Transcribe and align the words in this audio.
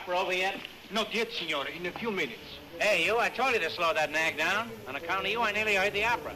opera 0.00 0.18
over 0.18 0.32
yet? 0.32 0.54
Not 0.90 1.14
yet, 1.14 1.28
signore. 1.32 1.68
In 1.76 1.86
a 1.86 1.92
few 1.92 2.10
minutes. 2.10 2.58
Hey, 2.78 3.04
you, 3.04 3.18
I 3.18 3.28
told 3.28 3.52
you 3.54 3.60
to 3.60 3.70
slow 3.70 3.92
that 3.94 4.10
nag 4.10 4.38
down. 4.38 4.68
On 4.88 4.96
account 4.96 5.24
of 5.24 5.30
you, 5.30 5.40
I 5.40 5.52
nearly 5.52 5.74
heard 5.74 5.92
the 5.92 6.04
opera. 6.04 6.32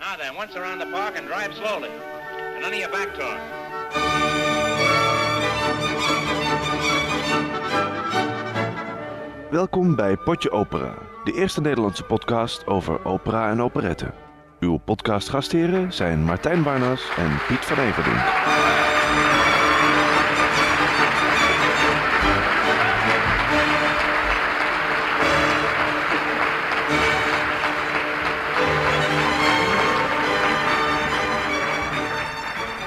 Now 0.00 0.16
then, 0.16 0.34
once 0.34 0.54
around 0.56 0.78
the 0.80 0.86
park 0.86 1.16
and 1.16 1.26
drive 1.26 1.54
slowly. 1.54 1.88
And 1.88 2.60
none 2.62 2.72
of 2.72 2.78
your 2.78 2.90
back 2.90 3.14
talk. 3.14 3.40
Welkom 9.50 9.96
bij 9.96 10.16
Potje 10.16 10.50
Opera, 10.50 10.94
de 11.24 11.32
eerste 11.32 11.60
Nederlandse 11.60 12.02
podcast 12.02 12.66
over 12.66 13.04
opera 13.04 13.50
en 13.50 13.62
operetten. 13.62 14.14
Uw 14.60 14.76
podcastgastheren 14.76 15.92
zijn 15.92 16.24
Martijn 16.24 16.62
Barnas 16.62 17.02
en 17.16 17.38
Piet 17.48 17.64
van 17.64 17.78
Everdink. 17.78 18.93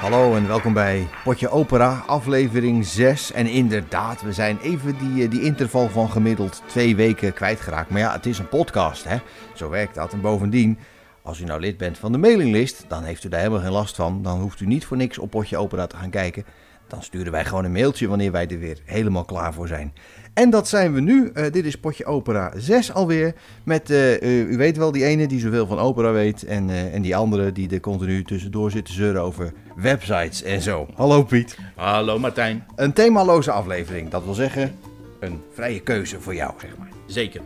Hallo 0.07 0.35
en 0.35 0.47
welkom 0.47 0.73
bij 0.73 1.07
Potje 1.23 1.49
Opera, 1.49 2.03
aflevering 2.05 2.85
6. 2.85 3.31
En 3.31 3.47
inderdaad, 3.47 4.21
we 4.21 4.33
zijn 4.33 4.59
even 4.59 4.97
die, 4.97 5.23
eh, 5.23 5.31
die 5.31 5.41
interval 5.41 5.89
van 5.89 6.09
gemiddeld 6.09 6.61
twee 6.65 6.95
weken 6.95 7.33
kwijtgeraakt. 7.33 7.89
Maar 7.89 7.99
ja, 7.99 8.11
het 8.11 8.25
is 8.25 8.39
een 8.39 8.49
podcast, 8.49 9.03
hè? 9.03 9.17
Zo 9.55 9.69
werkt 9.69 9.95
dat. 9.95 10.13
En 10.13 10.21
bovendien, 10.21 10.77
als 11.21 11.39
u 11.39 11.43
nou 11.43 11.59
lid 11.59 11.77
bent 11.77 11.97
van 11.97 12.11
de 12.11 12.17
mailinglist, 12.17 12.85
dan 12.87 13.03
heeft 13.03 13.23
u 13.23 13.29
daar 13.29 13.39
helemaal 13.39 13.61
geen 13.61 13.71
last 13.71 13.95
van. 13.95 14.23
Dan 14.23 14.39
hoeft 14.39 14.59
u 14.59 14.65
niet 14.65 14.85
voor 14.85 14.97
niks 14.97 15.17
op 15.17 15.29
Potje 15.29 15.57
Opera 15.57 15.87
te 15.87 15.97
gaan 15.97 16.09
kijken. 16.09 16.45
Dan 16.87 17.03
sturen 17.03 17.31
wij 17.31 17.45
gewoon 17.45 17.65
een 17.65 17.71
mailtje 17.71 18.07
wanneer 18.07 18.31
wij 18.31 18.47
er 18.47 18.59
weer 18.59 18.77
helemaal 18.85 19.25
klaar 19.25 19.53
voor 19.53 19.67
zijn. 19.67 19.93
En 20.37 20.49
dat 20.49 20.67
zijn 20.67 20.93
we 20.93 21.01
nu. 21.01 21.31
Eh, 21.33 21.51
dit 21.51 21.65
is 21.65 21.77
Potje 21.77 22.05
Opera 22.05 22.51
6 22.55 22.93
alweer. 22.93 23.33
Met, 23.63 23.89
eh, 23.89 24.15
eh, 24.15 24.49
u 24.49 24.57
weet 24.57 24.77
wel, 24.77 24.91
die 24.91 25.05
ene 25.05 25.27
die 25.27 25.39
zoveel 25.39 25.67
van 25.67 25.79
opera 25.79 26.11
weet. 26.11 26.43
En, 26.43 26.69
en 26.69 27.01
die 27.01 27.15
andere 27.15 27.51
die 27.51 27.69
er 27.69 27.79
continu 27.79 28.23
tussendoor 28.23 28.71
zit 28.71 28.85
te 28.85 28.91
zeuren 28.91 29.21
over 29.21 29.53
websites 29.75 30.43
en 30.43 30.61
zo. 30.61 30.87
Hallo 30.95 31.23
Piet. 31.23 31.57
Hallo 31.75 32.19
Martijn. 32.19 32.65
Een 32.75 32.93
themaloze 32.93 33.51
aflevering. 33.51 34.09
Dat 34.09 34.23
wil 34.23 34.33
zeggen, 34.33 34.75
een 35.19 35.41
vrije 35.53 35.79
keuze 35.79 36.19
voor 36.19 36.35
jou, 36.35 36.53
zeg 36.61 36.77
maar. 36.77 36.89
Zeker. 37.05 37.41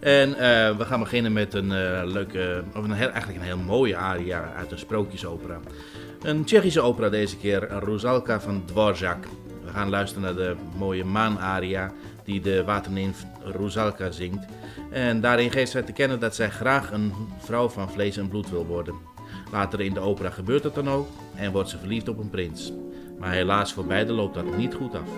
En 0.00 0.30
we 0.78 0.84
gaan 0.84 1.00
beginnen 1.00 1.32
met 1.32 1.54
een 1.54 1.68
leuke, 2.06 2.62
of 2.74 2.84
een 2.84 2.92
heel, 2.92 3.10
eigenlijk 3.10 3.40
een 3.40 3.46
heel 3.46 3.58
mooie 3.58 3.96
aria 3.96 4.52
uit 4.56 4.72
een 4.72 4.78
sprookjesopera. 4.78 5.60
Een 6.22 6.44
Tsjechische 6.44 6.80
opera 6.80 7.08
deze 7.08 7.36
keer, 7.36 7.68
Rusalka 7.84 8.40
van 8.40 8.62
Dvorak. 8.64 9.24
We 9.64 9.70
gaan 9.70 9.88
luisteren 9.88 10.22
naar 10.22 10.34
de 10.34 10.56
mooie 10.76 11.04
maanaria 11.04 11.92
die 12.24 12.40
de 12.40 12.64
waternimf 12.64 13.24
Rusalka 13.44 14.10
zingt. 14.10 14.46
En 14.90 15.20
daarin 15.20 15.50
geeft 15.50 15.70
zij 15.70 15.82
te 15.82 15.92
kennen 15.92 16.20
dat 16.20 16.34
zij 16.34 16.50
graag 16.50 16.92
een 16.92 17.12
vrouw 17.38 17.68
van 17.68 17.90
vlees 17.90 18.16
en 18.16 18.28
bloed 18.28 18.50
wil 18.50 18.66
worden. 18.66 18.94
Later 19.52 19.80
in 19.80 19.94
de 19.94 20.00
opera 20.00 20.30
gebeurt 20.30 20.64
het 20.64 20.74
dan 20.74 20.90
ook 20.90 21.08
en 21.34 21.52
wordt 21.52 21.68
ze 21.68 21.78
verliefd 21.78 22.08
op 22.08 22.18
een 22.18 22.30
prins. 22.30 22.72
Maar 23.18 23.32
helaas 23.32 23.72
voor 23.72 23.86
beiden 23.86 24.14
loopt 24.14 24.34
dat 24.34 24.56
niet 24.56 24.74
goed 24.74 24.94
af. 24.94 25.08